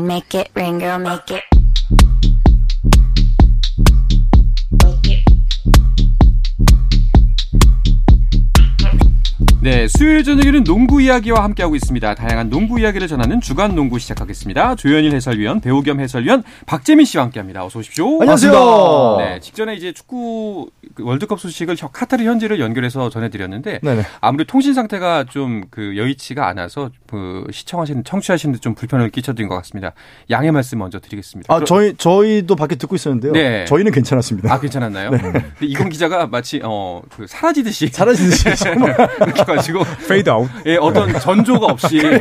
make 0.00 0.34
it 0.34 0.50
rain, 0.54 0.78
girl, 0.78 0.98
make 0.98 1.30
it. 1.30 1.49
네, 9.62 9.88
수요일 9.88 10.24
저녁에는 10.24 10.64
농구 10.64 11.02
이야기와 11.02 11.44
함께하고 11.44 11.76
있습니다. 11.76 12.14
다양한 12.14 12.48
농구 12.48 12.80
이야기를 12.80 13.08
전하는 13.08 13.42
주간 13.42 13.74
농구 13.74 13.98
시작하겠습니다. 13.98 14.74
조현일 14.76 15.14
해설위원, 15.14 15.60
배우 15.60 15.82
겸 15.82 16.00
해설위원 16.00 16.44
박재민 16.64 17.04
씨와 17.04 17.24
함께합니다. 17.24 17.62
어서 17.66 17.78
오십시오. 17.80 18.06
안녕하세요. 18.22 19.16
네, 19.18 19.40
직전에 19.40 19.74
이제 19.74 19.92
축구 19.92 20.70
그 20.94 21.04
월드컵 21.04 21.38
소식을 21.40 21.76
혀- 21.78 21.88
카타르 21.88 22.24
현지를 22.24 22.58
연결해서 22.58 23.10
전해드렸는데 23.10 23.80
네네. 23.82 24.02
아무래도 24.22 24.50
통신 24.50 24.72
상태가 24.72 25.24
좀 25.28 25.60
그 25.70 25.96
여의치가 25.98 26.48
않아서 26.48 26.90
그 27.06 27.44
시청하시는 27.52 28.02
청취하시는 28.04 28.54
데 28.54 28.60
좀 28.60 28.74
불편을 28.74 29.10
끼쳐드린 29.10 29.48
것 29.48 29.56
같습니다. 29.56 29.92
양해 30.30 30.50
말씀 30.50 30.78
먼저 30.78 30.98
드리겠습니다. 31.00 31.52
아, 31.52 31.56
그럼- 31.58 31.66
저희, 31.66 31.94
저희도 31.96 32.56
밖에 32.56 32.76
듣고 32.76 32.94
있었는데요. 32.96 33.32
네. 33.32 33.66
저희는 33.66 33.92
괜찮았습니다. 33.92 34.52
아 34.52 34.58
괜찮았나요? 34.58 35.10
근데 35.10 35.42
이건 35.60 35.90
기자가 35.90 36.26
마치 36.28 36.60
어 36.64 37.02
그 37.14 37.26
사라지듯이 37.26 37.88
사라지듯이 37.88 38.44
정말. 38.56 38.96
가지고. 39.54 39.84
페이드 40.08 40.28
아웃. 40.30 40.48
예, 40.66 40.76
어떤 40.76 41.12
전조가 41.18 41.66
없이. 41.66 42.00
예, 42.02 42.20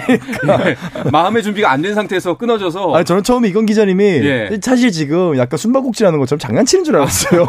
마음의 1.12 1.44
준비가 1.44 1.72
안 1.72 1.80
된 1.82 1.96
상태에서 1.96 2.38
끊어져서. 2.38 2.94
아니, 2.94 3.06
저는 3.06 3.24
처음에 3.24 3.48
이건 3.48 3.66
기자님이 3.66 4.04
예. 4.04 4.50
사실 4.62 4.92
지금 4.92 5.38
약간 5.38 5.58
숨바꼭질하는 5.58 6.20
것처럼 6.20 6.40
장난치는 6.40 6.84
줄 6.84 6.98
알았어요. 6.98 7.48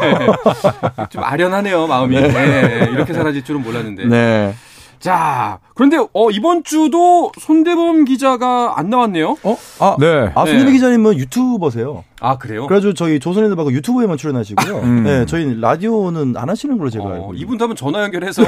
좀 1.11 1.23
아련하네요 1.23 1.85
마음이. 1.87 2.15
예, 2.15 2.21
예, 2.23 2.89
이렇게 2.91 3.13
사라질 3.13 3.43
줄은 3.43 3.61
몰랐는데. 3.61 4.05
네. 4.05 4.53
자 5.01 5.59
그런데 5.73 5.97
어 5.97 6.29
이번 6.29 6.63
주도 6.63 7.31
손대범 7.39 8.05
기자가 8.05 8.73
안 8.77 8.89
나왔네요. 8.91 9.35
어? 9.43 9.57
아, 9.79 9.95
네. 9.99 10.31
아, 10.35 10.45
손대범 10.45 10.65
네. 10.67 10.71
기자님은 10.73 11.17
유튜버세요. 11.17 12.03
아 12.21 12.37
그래요? 12.37 12.67
그래가지고 12.67 12.93
저희 12.93 13.19
조선일보 13.19 13.59
하고 13.59 13.71
유튜브에만 13.73 14.15
출연하시고요. 14.15 14.85
네, 15.03 15.25
저희 15.25 15.59
라디오는 15.59 16.35
안 16.37 16.49
하시는 16.49 16.77
걸로 16.77 16.91
제가 16.91 17.03
알고 17.05 17.15
어, 17.15 17.17
있는데. 17.29 17.41
이분도 17.41 17.63
한번 17.63 17.75
전화 17.75 18.03
연결해서 18.03 18.43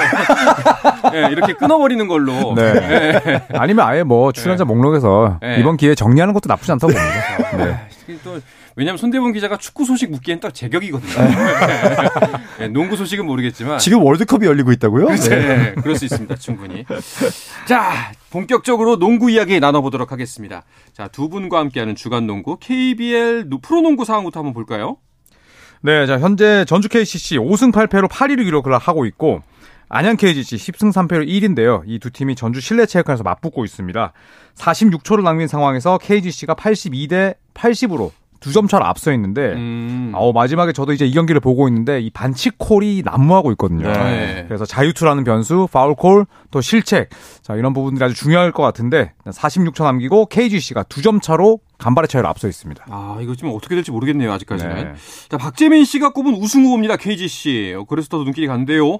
예, 1.16 1.28
이렇게 1.34 1.54
끊어버리는 1.54 2.08
걸로. 2.08 2.54
네. 2.56 2.62
예. 3.26 3.44
아니면 3.58 3.88
아예 3.88 4.04
뭐 4.04 4.32
출연자 4.32 4.64
목록에서 4.64 5.40
네. 5.42 5.58
이번 5.60 5.78
기회에 5.78 5.96
정리하는 5.96 6.36
것도 6.36 6.48
나쁘지 6.48 6.72
않다고 6.72 6.94
봅니다. 6.94 7.12
네. 7.58 8.18
또 8.24 8.40
왜냐하면 8.76 8.98
손대범 8.98 9.32
기자가 9.34 9.58
축구 9.58 9.86
소식 9.86 10.12
묻기엔 10.12 10.40
딱 10.40 10.54
제격이거든요. 10.54 11.14
예, 12.60 12.68
농구 12.74 12.96
소식은 12.98 13.26
모르겠지만 13.26 13.80
지금 13.80 14.04
월드컵이 14.04 14.46
열리고 14.46 14.72
있다고요? 14.74 15.08
네. 15.10 15.30
네, 15.30 15.74
그럴 15.82 15.96
수 15.96 16.06
있습니다. 16.06 16.36
충분히. 16.36 16.86
자, 17.66 18.12
본격적으로 18.30 18.98
농구 18.98 19.32
이야기 19.32 19.60
나눠보도록 19.60 20.12
하겠습니다. 20.12 20.64
자, 20.92 21.08
두 21.08 21.30
분과 21.30 21.60
함께하는 21.60 21.96
주간 21.96 22.28
농구 22.28 22.58
KBL 22.60 23.50
프로농구 23.62 24.06
상황부터 24.06 24.40
한번 24.40 24.54
볼까요? 24.54 24.98
네, 25.86 26.06
자 26.06 26.18
현재 26.18 26.64
전주 26.64 26.88
KCC 26.88 27.38
5승 27.40 27.74
8패로 27.74 28.08
8위를 28.08 28.46
기록을 28.46 28.78
하고 28.78 29.06
있고 29.06 29.42
안양 29.96 30.18
KGC 30.18 30.56
10승 30.56 30.92
3패로 30.92 31.28
1위인데요. 31.28 31.84
이 31.86 32.00
두 32.00 32.10
팀이 32.10 32.34
전주 32.36 32.60
실내체육관에서 32.62 33.22
맞붙고 33.24 33.64
있습니다. 33.64 34.12
46초를 34.56 35.22
남긴 35.22 35.48
상황에서 35.48 36.00
KGC가 36.00 36.56
82대 36.56 37.36
80으로 37.54 38.10
두점 38.40 38.68
차로 38.68 38.84
앞서 38.86 39.14
있는데 39.14 39.54
음. 39.54 40.12
어, 40.16 40.34
마지막에 40.34 40.74
저도 40.74 40.94
이제 40.94 41.06
이 41.06 41.12
경기를 41.14 41.40
보고 41.40 41.68
있는데 41.68 42.02
이 42.02 42.10
반칙 42.10 42.56
콜이 42.58 43.04
난무하고 43.06 43.52
있거든요. 43.52 43.88
네. 43.94 44.46
그래서 44.48 44.66
자유투라는 44.66 45.24
변수, 45.24 45.68
파울 45.72 45.94
콜, 45.96 46.26
또 46.50 46.60
실책. 46.60 47.10
자, 47.44 47.56
이런 47.56 47.74
부분들이 47.74 48.04
아주 48.04 48.16
중요할 48.16 48.52
것 48.52 48.64
같은데 48.64 49.14
46초 49.28 49.84
남기고 49.84 50.26
KGC가 50.26 50.84
두 50.84 51.02
점 51.04 51.22
차로 51.22 51.60
간발의 51.78 52.08
차이로 52.08 52.28
앞서 52.28 52.48
있습니다. 52.48 52.84
아, 52.90 53.20
이거 53.22 53.36
지금 53.36 53.52
어떻게 53.54 53.76
될지 53.76 53.92
모르겠네요, 53.92 54.32
아직까지는. 54.34 54.76
네. 54.76 54.94
자, 55.30 55.38
박재민 55.38 55.86
씨가 55.86 56.14
꼽은 56.14 56.34
우승 56.34 56.64
후보입니다, 56.66 56.98
KGC. 56.98 57.76
어, 57.78 57.84
그래서 57.86 58.10
더 58.10 58.18
눈길이 58.24 58.48
간대요. 58.48 59.00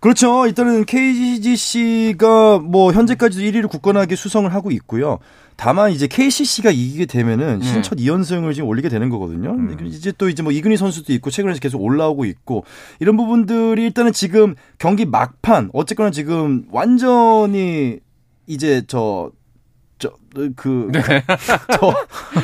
그렇죠. 0.00 0.46
일단은 0.46 0.84
KGC가 0.84 2.58
뭐 2.58 2.92
현재까지도 2.92 3.42
1위를 3.44 3.68
굳건하게 3.68 4.16
수성을 4.16 4.52
하고 4.52 4.70
있고요. 4.70 5.18
다만 5.56 5.90
이제 5.90 6.06
KCC가 6.06 6.70
이기게 6.70 7.06
되면은 7.06 7.62
시즌 7.62 7.82
첫 7.82 7.98
2연승을 7.98 8.54
지금 8.54 8.68
올리게 8.68 8.88
되는 8.88 9.08
거거든요. 9.08 9.56
근데 9.56 9.86
이제 9.86 10.12
또 10.16 10.28
이제 10.28 10.40
뭐 10.40 10.52
이근희 10.52 10.76
선수도 10.76 11.12
있고 11.14 11.30
최근에 11.30 11.54
계속 11.60 11.82
올라오고 11.82 12.26
있고 12.26 12.64
이런 13.00 13.16
부분들이 13.16 13.82
일단은 13.82 14.12
지금 14.12 14.54
경기 14.78 15.04
막판 15.04 15.70
어쨌거나 15.72 16.12
지금 16.12 16.64
완전히 16.70 17.98
이제 18.46 18.82
저 18.86 19.32
저, 19.98 20.12
그, 20.54 20.90
저, 21.80 21.94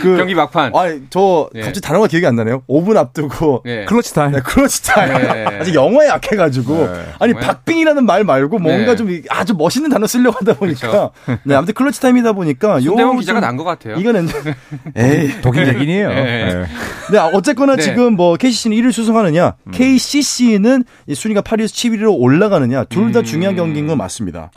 그, 0.01 0.17
경기 0.17 0.35
막판. 0.35 0.73
아, 0.75 0.99
저, 1.11 1.49
예. 1.55 1.61
갑자기 1.61 1.81
단어가 1.81 2.07
기억이 2.09 2.27
안 2.27 2.35
나네요. 2.35 2.63
5분 2.69 2.97
앞두고. 2.97 3.63
네. 3.65 3.85
clutch 3.85 4.13
time. 4.15 4.33
네, 4.33 4.41
clutch 4.41 4.83
time. 4.85 5.13
네. 5.23 5.45
아직 5.61 5.75
영어에 5.75 6.09
약해가지고. 6.09 6.89
아니, 7.21 7.33
정말? 7.33 7.41
박빙이라는 7.41 8.05
말 8.07 8.25
말고 8.25 8.59
뭔가 8.59 8.93
네. 8.93 8.97
좀 8.97 9.11
이- 9.11 9.23
아주 9.29 9.55
멋있는 9.55 9.91
단어 9.91 10.07
쓰려고 10.07 10.39
하다 10.41 10.55
보니까. 10.59 11.11
네, 11.45 11.55
아무튼 11.55 11.75
clutch 11.75 12.01
time이다 12.01 12.33
보니까. 12.33 12.81
손대범 12.81 13.15
요 13.17 13.19
기자가 13.21 13.41
좀 13.41 13.48
난 13.48 13.55
것 13.55 13.65
같아요. 13.67 13.97
이거는. 13.97 14.29
에이. 14.97 15.31
독일 15.43 15.69
얘기이에요. 15.69 16.09
네. 16.09 16.25
네. 16.25 16.65
네, 17.13 17.19
어쨌거나 17.19 17.77
네. 17.77 17.83
지금 17.83 18.15
뭐 18.17 18.37
KCC는 18.37 18.77
1위를 18.79 18.93
수성하느냐, 18.93 19.55
KCC는 19.73 20.85
이 21.07 21.15
순위가 21.15 21.43
8위에서 21.43 21.67
7위로 21.73 22.15
올라가느냐, 22.19 22.85
둘다 22.85 23.21
음. 23.21 23.25
중요한 23.25 23.57
경기인 23.57 23.87
건 23.87 23.99
맞습니다. 23.99 24.51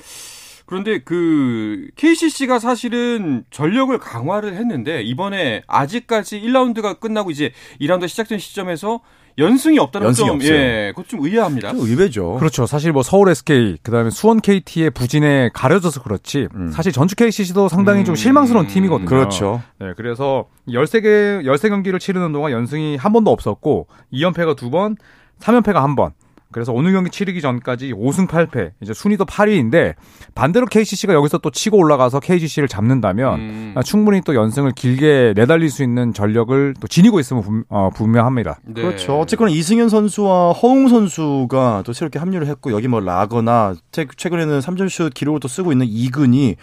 그런데 0.67 0.99
그 0.99 1.87
KCC가 1.95 2.59
사실은 2.59 3.45
전력을 3.51 3.97
강화를 3.97 4.53
했는데 4.55 5.01
이번에 5.01 5.63
아직까지 5.65 6.41
1라운드가 6.41 6.99
끝나고 6.99 7.31
이제 7.31 7.51
2라운드 7.79 8.07
시작된 8.07 8.37
시점에서 8.37 8.99
연승이 9.37 9.79
없다는 9.79 10.07
연승이 10.07 10.27
점, 10.27 10.35
없어요. 10.35 10.53
예, 10.53 10.91
그것 10.93 11.07
좀 11.07 11.23
의아합니다. 11.23 11.71
좀 11.71 11.79
의외죠. 11.79 12.35
그렇죠. 12.35 12.65
사실 12.65 12.91
뭐 12.91 13.01
서울 13.01 13.29
SK, 13.29 13.77
그다음에 13.81 14.09
수원 14.09 14.41
KT의 14.41 14.89
부진에 14.91 15.51
가려져서 15.53 16.03
그렇지. 16.03 16.47
사실 16.71 16.91
전주 16.91 17.15
KCC도 17.15 17.69
상당히 17.69 18.03
좀 18.03 18.15
실망스러운 18.15 18.67
팀이거든요. 18.67 19.07
그렇죠. 19.07 19.61
네, 19.79 19.93
그래서 19.95 20.47
13개 20.67 21.43
13경기를 21.43 21.99
치르는 21.99 22.33
동안 22.33 22.51
연승이 22.51 22.97
한 22.97 23.13
번도 23.13 23.31
없었고 23.31 23.87
2연패가 24.11 24.57
두 24.57 24.69
번, 24.69 24.97
3연패가 25.39 25.75
한 25.75 25.95
번. 25.95 26.11
그래서 26.51 26.71
오늘 26.71 26.93
경기 26.93 27.09
치르기 27.09 27.41
전까지 27.41 27.93
5승 27.93 28.27
8패, 28.27 28.71
이제 28.81 28.93
순위도 28.93 29.25
8위인데 29.25 29.95
반대로 30.33 30.65
KCC가 30.65 31.13
여기서 31.13 31.39
또 31.39 31.49
치고 31.51 31.77
올라가서 31.77 32.19
KGC를 32.21 32.67
잡는다면 32.67 33.39
음. 33.39 33.73
아, 33.75 33.83
충분히 33.83 34.21
또 34.21 34.33
연승을 34.33 34.71
길게 34.71 35.33
내달릴 35.35 35.69
수 35.69 35.83
있는 35.83 36.13
전력을 36.13 36.75
또 36.79 36.87
지니고 36.87 37.19
있으면 37.19 37.43
분, 37.43 37.63
어, 37.69 37.89
분명합니다. 37.93 38.59
네. 38.63 38.81
그렇죠. 38.81 39.19
어쨌거나 39.19 39.51
이승현 39.51 39.89
선수와 39.89 40.53
허웅 40.53 40.87
선수가 40.87 41.83
또 41.85 41.93
새롭게 41.93 42.17
합류를 42.19 42.47
했고 42.47 42.71
여기 42.71 42.87
뭐 42.87 42.99
라거나 43.01 43.75
최- 43.91 44.05
최근에는 44.15 44.59
3점슛 44.59 45.13
기록을 45.13 45.39
또 45.41 45.47
쓰고 45.47 45.71
있는 45.71 45.85
이근이 45.89 46.55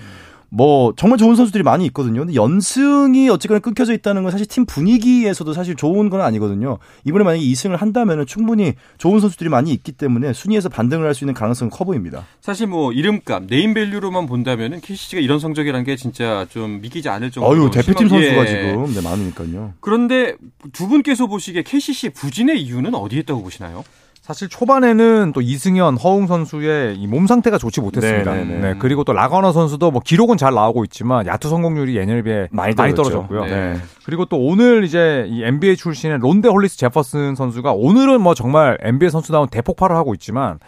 뭐 0.57 0.93
정말 0.97 1.19
좋은 1.19 1.35
선수들이 1.35 1.65
많이 1.65 1.85
있거든요. 1.87 2.21
근데 2.21 2.35
연승이 2.35 3.29
어쨌거나 3.29 3.59
끊겨져 3.59 3.93
있다는 3.93 4.23
건 4.23 4.31
사실 4.31 4.47
팀 4.47 4.65
분위기에서도 4.67 5.53
사실 5.53 5.75
좋은 5.75 6.11
건 6.11 6.21
아니거든요. 6.21 6.79
이번에 7.05 7.25
만약에 7.25 7.43
2승을 7.45 7.77
한다면 7.77 8.25
충분히 8.25 8.75
좋은 8.99 9.19
선수들이 9.19 9.51
많이 9.51 9.73
있기 9.73 9.91
때문에 9.93 10.33
순위에서 10.33 10.69
반등을 10.69 11.07
할 11.07 11.15
수 11.15 11.25
있는 11.25 11.35
가능성은 11.35 11.71
커 11.71 11.85
보입니다. 11.85 12.25
사실 12.41 12.67
뭐 12.67 12.93
이름값, 12.93 13.45
네임밸류로만 13.49 14.27
본다면은 14.27 14.81
KCC가 14.81 15.21
이런 15.21 15.39
성적이라는 15.39 15.85
게 15.85 15.97
진짜 15.97 16.47
좀 16.51 16.81
믿기지 16.81 17.09
않을 17.09 17.31
정도로 17.31 17.63
어유 17.63 17.71
대표팀 17.71 18.09
심한- 18.09 18.23
선수가 18.25 18.43
예. 18.43 18.47
지금 18.47 18.95
네, 18.95 19.01
많으니까요. 19.01 19.75
그런데 19.81 20.35
두 20.73 20.89
분께서 20.89 21.27
보시기에 21.27 21.63
KCC의 21.63 22.13
부진의 22.13 22.61
이유는 22.63 22.95
어디에 22.95 23.21
있다고 23.21 23.43
보시나요? 23.43 23.85
사실 24.25 24.49
초반에는 24.49 25.33
또 25.35 25.43
이승현, 25.43 25.99
허웅 25.99 26.27
선수의 26.27 26.97
이 26.97 27.04
몸 27.04 27.27
상태가 27.27 27.59
좋지 27.59 27.83
못했습니다. 27.83 28.33
네, 28.33 28.45
네, 28.45 28.55
네, 28.55 28.73
네. 28.73 28.75
그리고 28.79 29.05
또 29.05 29.13
라건아 29.13 29.53
선수도 29.53 29.91
뭐 29.91 30.01
기록은 30.03 30.39
잘 30.39 30.55
나오고 30.55 30.83
있지만 30.85 31.27
야투 31.27 31.51
성공률이 31.51 31.95
예년에 31.95 32.23
비해 32.23 32.49
많이 32.51 32.75
많이. 32.75 32.95
떨어졌고요. 32.95 33.45
네. 33.45 33.77
그리고 34.07 34.25
또 34.25 34.39
오늘 34.39 34.83
이제 34.85 35.27
이 35.29 35.45
NBA 35.45 35.77
출신의 35.77 36.21
론데 36.21 36.49
홀리스 36.49 36.79
제퍼슨 36.79 37.35
선수가 37.35 37.75
오늘은 37.75 38.23
뭐 38.23 38.33
정말 38.33 38.79
NBA 38.81 39.11
선수다운 39.11 39.47
대폭발을 39.49 39.95
하고 39.95 40.15
있지만 40.15 40.59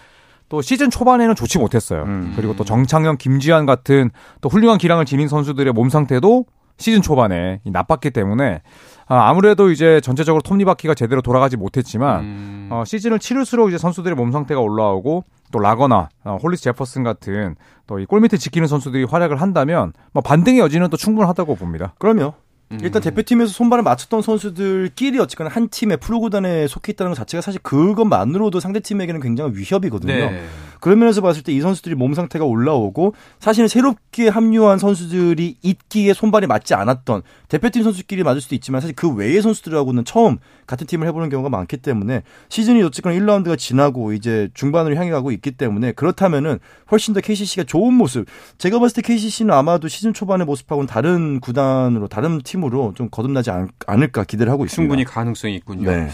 또 0.50 0.60
시즌 0.60 0.90
초반에는 0.90 1.34
좋지 1.34 1.58
못했어요. 1.58 2.02
음. 2.02 2.34
그리고 2.36 2.54
또 2.56 2.62
정창현, 2.62 3.16
김지한 3.16 3.64
같은 3.64 4.10
또 4.42 4.50
훌륭한 4.50 4.76
기량을 4.76 5.06
지닌 5.06 5.28
선수들의 5.28 5.72
몸 5.72 5.88
상태도 5.88 6.44
시즌 6.76 7.00
초반에 7.00 7.60
이 7.64 7.70
나빴기 7.70 8.10
때문에 8.10 8.60
아, 9.08 9.28
아무래도 9.28 9.70
이제 9.70 10.00
전체적으로 10.00 10.42
톱니바퀴가 10.42 10.94
제대로 10.94 11.22
돌아가지 11.22 11.56
못했지만 11.56 12.20
음. 12.24 12.68
어, 12.72 12.84
시즌을 12.84 13.18
치를수록 13.20 13.68
이제 13.68 13.78
선수들의 13.78 14.16
몸 14.16 14.32
상태가 14.32 14.60
올라오고 14.60 15.24
또 15.52 15.58
라건아 15.60 16.08
어, 16.24 16.38
홀리스 16.42 16.62
제퍼슨 16.64 17.04
같은 17.04 17.54
또 17.86 18.00
이 18.00 18.04
골밑을 18.04 18.38
지키는 18.38 18.66
선수들이 18.66 19.04
활약을 19.04 19.40
한다면 19.40 19.92
뭐 20.12 20.20
반등의 20.22 20.58
여지는 20.60 20.88
또 20.90 20.96
충분하다고 20.96 21.54
봅니다. 21.54 21.94
그럼요. 21.98 22.34
음. 22.72 22.78
일단 22.82 23.00
대표팀에서 23.00 23.52
손발을 23.52 23.84
맞췄던 23.84 24.22
선수들끼리 24.22 25.20
어쨌거나 25.20 25.50
한 25.50 25.68
팀의 25.68 25.98
프로구단에 25.98 26.66
속해 26.66 26.92
있다는 26.92 27.12
것 27.12 27.16
자체가 27.16 27.40
사실 27.42 27.60
그것만으로도 27.62 28.58
상대팀에게는 28.58 29.20
굉장히 29.20 29.52
위협이거든요. 29.54 30.12
네. 30.12 30.44
그런 30.80 31.00
면에서 31.00 31.20
봤을 31.20 31.42
때 31.42 31.56
이 31.56 31.60
선수들이 31.60 31.94
몸 31.94 32.12
상태가 32.14 32.44
올라오고 32.44 33.14
사실은 33.40 33.68
새롭게 33.68 34.28
합류한 34.28 34.78
선수들이 34.78 35.56
있기에 35.62 36.12
손발이 36.12 36.46
맞지 36.46 36.74
않았던 36.74 37.22
대표팀 37.48 37.82
선수끼리 37.82 38.22
맞을 38.24 38.40
수도 38.40 38.54
있지만 38.54 38.80
사실 38.80 38.94
그 38.94 39.08
외의 39.08 39.40
선수들하고는 39.40 40.04
처음 40.04 40.38
같은 40.66 40.86
팀을 40.86 41.06
해보는 41.08 41.28
경우가 41.28 41.48
많기 41.48 41.76
때문에 41.76 42.22
시즌이 42.48 42.82
어쨌거나 42.82 43.16
1라운드가 43.16 43.56
지나고 43.56 44.12
이제 44.12 44.48
중반으로 44.54 44.96
향해 44.96 45.10
가고 45.10 45.30
있기 45.30 45.52
때문에 45.52 45.92
그렇다면은 45.92 46.58
훨씬 46.90 47.14
더 47.14 47.20
KCC가 47.20 47.64
좋은 47.64 47.94
모습. 47.94 48.26
제가 48.58 48.78
봤을 48.80 48.96
때 49.00 49.02
KCC는 49.02 49.54
아마도 49.54 49.88
시즌 49.88 50.12
초반의 50.12 50.44
모습하고는 50.44 50.86
다른 50.88 51.40
구단으로 51.40 52.08
다른 52.08 52.40
팀으로 52.42 52.92
좀 52.96 53.08
거듭나지 53.10 53.50
않, 53.50 53.68
을까 53.88 54.24
기대를 54.24 54.52
하고 54.52 54.64
있습니다. 54.64 54.82
충분히 54.82 55.04
가능성이 55.04 55.54
있군요. 55.54 55.90
네. 55.90 56.08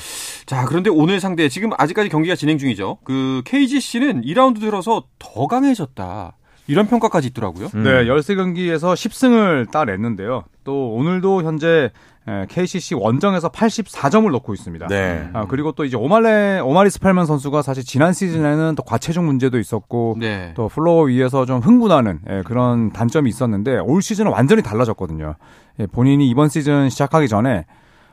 자, 0.46 0.66
그런데 0.66 0.90
오늘 0.90 1.18
상대 1.18 1.48
지금 1.48 1.70
아직까지 1.78 2.10
경기가 2.10 2.36
진행 2.36 2.58
중이죠. 2.58 2.98
그 3.04 3.42
KGC는 3.46 4.22
2라운드 4.22 4.51
들어서 4.60 5.04
더 5.18 5.46
강해졌다. 5.46 6.36
이런 6.68 6.86
평가까지 6.86 7.28
있더라고요. 7.28 7.68
음. 7.74 7.82
네, 7.82 8.04
13경기에서 8.04 8.94
10승을 8.94 9.70
따냈는데요. 9.70 10.44
또 10.64 10.92
오늘도 10.94 11.42
현재 11.42 11.90
에, 12.28 12.46
KCC 12.48 12.94
원정에서 12.94 13.48
84점을 13.50 14.30
넣고 14.30 14.54
있습니다. 14.54 14.86
네. 14.86 15.28
아, 15.32 15.46
그리고 15.48 15.72
또 15.72 15.84
이제 15.84 15.96
오마리 15.96 16.88
오마리 16.88 17.01
스펠맨 17.01 17.26
선수가 17.26 17.62
사실 17.62 17.84
지난 17.84 18.12
시즌에는 18.12 18.76
또 18.76 18.84
과체중 18.84 19.26
문제도 19.26 19.58
있었고 19.58 20.16
네. 20.20 20.52
또 20.54 20.68
플로어 20.68 21.02
위에서 21.04 21.46
좀 21.46 21.58
흥분하는 21.58 22.20
예, 22.30 22.42
그런 22.46 22.92
단점이 22.92 23.28
있었는데 23.28 23.78
올 23.78 24.02
시즌은 24.02 24.30
완전히 24.30 24.62
달라졌거든요. 24.62 25.34
예, 25.80 25.86
본인이 25.86 26.28
이번 26.28 26.48
시즌 26.48 26.90
시작하기 26.90 27.26
전에 27.26 27.64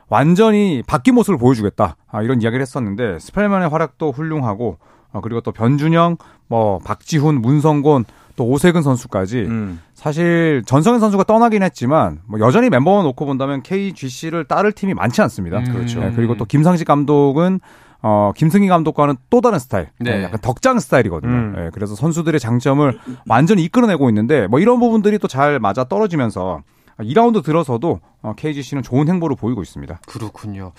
완전히 0.08 0.82
바뀐 0.84 1.14
모습을 1.14 1.38
보여주겠다 1.38 1.96
아, 2.10 2.22
이런 2.22 2.42
이야기를 2.42 2.60
했었는데 2.62 3.20
스펠만의 3.20 3.68
활약도 3.68 4.10
훌륭하고 4.10 4.78
아, 5.12 5.20
그리고 5.20 5.40
또 5.40 5.52
변준영, 5.52 6.16
뭐 6.48 6.78
박지훈, 6.80 7.40
문성곤 7.40 8.04
또 8.36 8.46
오세근 8.46 8.82
선수까지 8.82 9.40
음. 9.42 9.80
사실 9.94 10.62
전성현 10.64 11.00
선수가 11.00 11.24
떠나긴 11.24 11.62
했지만 11.62 12.20
뭐 12.26 12.40
여전히 12.40 12.70
멤버만 12.70 13.04
놓고 13.04 13.26
본다면 13.26 13.62
KGC를 13.62 14.44
따를 14.44 14.72
팀이 14.72 14.94
많지 14.94 15.20
않습니다. 15.22 15.58
음. 15.58 15.64
그렇죠. 15.64 16.02
예, 16.02 16.12
그리고 16.14 16.36
또 16.36 16.44
김상식 16.44 16.86
감독은 16.86 17.60
어, 18.02 18.32
김승희 18.34 18.66
감독과는 18.68 19.16
또 19.28 19.42
다른 19.42 19.58
스타일. 19.58 19.88
네. 19.98 20.20
예, 20.20 20.22
약간 20.24 20.38
덕장 20.40 20.78
스타일이거든요. 20.78 21.30
음. 21.32 21.54
예, 21.58 21.70
그래서 21.74 21.94
선수들의 21.94 22.40
장점을 22.40 22.98
완전히 23.28 23.62
이끌어내고 23.64 24.08
있는데 24.08 24.46
뭐 24.46 24.58
이런 24.58 24.80
부분들이 24.80 25.18
또 25.18 25.28
잘 25.28 25.58
맞아 25.58 25.84
떨어지면서 25.84 26.62
2라운드 27.02 27.42
들어서도 27.44 28.00
어, 28.22 28.34
KGC는 28.36 28.82
좋은 28.82 29.08
행보를 29.08 29.34
보이고 29.34 29.62
있습니다. 29.62 30.00
그렇군요. 30.06 30.72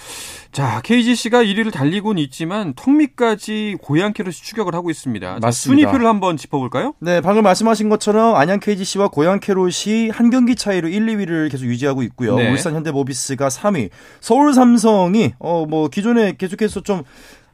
자, 0.51 0.79
KGC가 0.83 1.44
1위를 1.44 1.71
달리고는 1.71 2.21
있지만 2.23 2.73
턱밑까지 2.75 3.77
고양캐롯이 3.81 4.33
추격을 4.35 4.75
하고 4.75 4.91
있습니다. 4.91 5.25
자, 5.27 5.39
맞습니다. 5.41 5.51
순위표를 5.89 6.07
한번 6.07 6.38
짚어볼까요? 6.38 6.94
네, 7.00 7.19
방금 7.21 7.44
말씀하신 7.44 7.89
것처럼 7.89 8.35
안양 8.35 8.59
KGC와 8.59 9.07
고양 9.07 9.39
캐롯이 9.39 10.09
한 10.12 10.29
경기 10.29 10.56
차이로 10.56 10.88
1, 10.89 11.06
2위를 11.07 11.50
계속 11.51 11.65
유지하고 11.65 12.03
있고요. 12.03 12.35
네. 12.35 12.51
울산 12.51 12.75
현대모비스가 12.75 13.47
3위, 13.47 13.89
서울 14.19 14.53
삼성이 14.53 15.33
어 15.39 15.65
뭐 15.71 15.88
기존에 15.88 16.33
계속해서 16.38 16.81
좀 16.81 17.03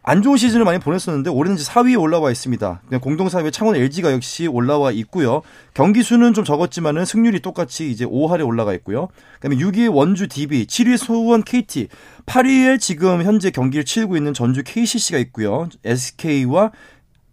안 0.07 0.21
좋은 0.21 0.37
시즌을 0.37 0.63
많이 0.63 0.79
보냈었는데 0.79 1.29
올해는 1.29 1.57
이제 1.57 1.69
4위에 1.69 1.99
올라와 1.99 2.31
있습니다. 2.31 2.81
그냥 2.87 3.01
공동 3.01 3.27
4위에 3.27 3.51
창원 3.51 3.75
LG가 3.75 4.13
역시 4.13 4.47
올라와 4.47 4.91
있고요. 4.91 5.41
경기 5.73 6.01
수는 6.01 6.33
좀 6.33 6.45
적었지만은 6.45 7.03
승률이 7.03 7.41
똑같이 7.41 7.91
이제 7.91 8.05
5할에 8.05 8.47
올라가 8.47 8.73
있고요. 8.75 9.09
그다음에 9.41 9.57
6위에 9.57 9.93
원주 9.93 10.29
DB, 10.29 10.65
7위에 10.65 10.95
수원 10.95 11.43
KT, 11.43 11.89
8위에 12.25 12.79
지금 12.79 13.21
현재 13.23 13.51
경기를 13.51 13.83
치르고 13.83 14.15
있는 14.15 14.33
전주 14.33 14.63
KCC가 14.63 15.17
있고요. 15.17 15.67
SK와 15.83 16.71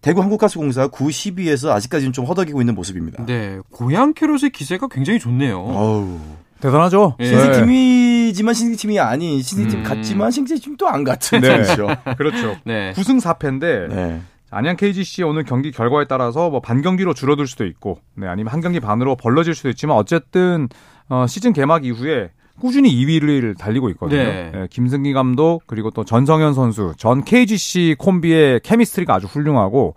대구 0.01 0.23
한국가스공사 0.23 0.89
9, 0.89 1.07
10위에서 1.07 1.71
아직까지는 1.71 2.13
좀 2.13 2.25
허덕이고 2.25 2.61
있는 2.61 2.75
모습입니다. 2.75 3.25
네, 3.25 3.61
고양 3.71 4.15
캐롯의 4.15 4.51
기세가 4.53 4.89
굉장히 4.89 5.21
좋네요. 5.21 5.61
어우. 5.61 6.19
대단하죠? 6.65 7.17
예. 7.21 7.25
신생팀이지만 7.27 8.55
신생팀이 8.55 8.99
아닌 8.99 9.43
신생팀 9.43 9.81
음. 9.81 9.85
같지만 9.85 10.31
신생팀 10.31 10.77
또 10.79 10.89
안 10.89 11.05
같은 11.05 11.41
네. 11.41 11.63
팀이죠. 11.63 11.89
그렇죠. 12.17 12.57
네. 12.65 12.93
9승 12.97 13.21
4패인데 13.21 13.89
네. 13.95 14.21
안양 14.51 14.77
KGC 14.77 15.25
오늘 15.25 15.43
경기 15.45 15.71
결과에 15.73 16.07
따라서 16.07 16.49
뭐 16.49 16.61
반 16.61 16.81
경기로 16.81 17.13
줄어들 17.13 17.47
수도 17.47 17.67
있고, 17.67 17.99
네, 18.15 18.27
아니면 18.29 18.53
한 18.53 18.61
경기 18.61 18.81
반으로 18.81 19.17
벌어질 19.17 19.55
수도 19.55 19.69
있지만 19.69 19.97
어쨌든 19.97 20.69
어, 21.09 21.27
시즌 21.29 21.53
개막 21.53 21.85
이후에 21.85 22.31
꾸준히 22.61 22.95
2위를 22.95 23.59
달리고 23.59 23.91
있거든요. 23.91 24.23
네. 24.23 24.51
네, 24.55 24.67
김승기 24.71 25.13
감독 25.13 25.63
그리고 25.67 25.91
또 25.91 26.05
전성현 26.05 26.55
선수, 26.55 26.95
전 26.97 27.25
KGC 27.25 27.97
콤비의 27.99 28.61
케미스트리가 28.61 29.15
아주 29.15 29.27
훌륭하고 29.27 29.95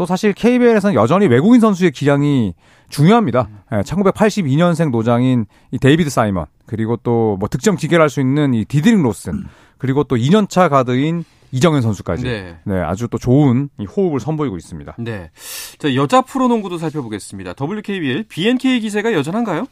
또 0.00 0.06
사실 0.06 0.32
KBL에서는 0.32 0.94
여전히 0.94 1.26
외국인 1.26 1.60
선수의 1.60 1.90
기량이 1.90 2.54
중요합니다. 2.88 3.50
예, 3.70 3.76
1982년생 3.82 4.90
노장인 4.90 5.44
이 5.70 5.78
데이비드 5.78 6.08
사이먼 6.08 6.46
그리고 6.64 6.96
또 6.96 7.36
뭐 7.38 7.48
득점 7.50 7.76
기계를 7.76 8.02
할 8.02 8.08
수 8.08 8.18
있는 8.20 8.54
이 8.54 8.64
디드릭 8.64 9.02
로슨 9.02 9.44
그리고 9.76 10.04
또 10.04 10.16
2년차 10.16 10.70
가드인 10.70 11.24
이정현 11.52 11.82
선수까지 11.82 12.22
네. 12.24 12.56
네, 12.64 12.80
아주 12.80 13.08
또 13.08 13.18
좋은 13.18 13.68
이 13.78 13.84
호흡을 13.84 14.20
선보이고 14.20 14.56
있습니다. 14.56 14.96
네. 15.00 15.30
자, 15.78 15.94
여자 15.94 16.22
프로농구도 16.22 16.78
살펴보겠습니다. 16.78 17.52
WKBL 17.60 18.24
BNK 18.26 18.80
기세가 18.80 19.12
여전한가요? 19.12 19.66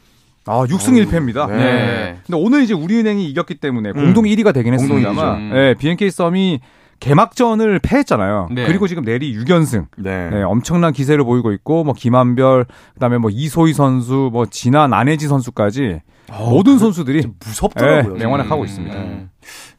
아, 0.45 0.63
6승 0.65 1.03
1패입니다. 1.07 1.47
네. 1.49 1.57
네. 1.57 2.19
근데 2.27 2.37
오늘 2.39 2.61
이제 2.61 2.75
우리은행이 2.75 3.27
이겼기 3.31 3.55
때문에 3.55 3.93
공동 3.93 4.25
1위가 4.25 4.53
되긴 4.53 4.77
공동 4.77 4.97
했습니다만, 4.99 5.39
일위죠. 5.41 5.55
네, 5.55 5.73
BNK 5.73 6.11
썸이 6.11 6.59
개막전을 6.99 7.79
패했잖아요. 7.79 8.49
네. 8.51 8.65
그리고 8.65 8.87
지금 8.87 9.03
내리 9.03 9.35
6연승. 9.35 9.87
네. 9.97 10.29
네, 10.29 10.43
엄청난 10.43 10.93
기세를 10.93 11.23
보이고 11.23 11.51
있고, 11.51 11.83
뭐 11.83 11.93
김한별, 11.93 12.65
그다음에 12.93 13.17
뭐 13.17 13.29
이소희 13.31 13.73
선수, 13.73 14.29
뭐 14.31 14.45
진한 14.45 14.93
안혜지 14.93 15.27
선수까지 15.27 16.01
모든 16.37 16.77
선수들이 16.77 17.25
무섭더라고요. 17.43 18.13
네, 18.13 18.19
맹활약하고 18.19 18.61
음. 18.61 18.65
있습니다. 18.65 18.95
네. 18.95 19.27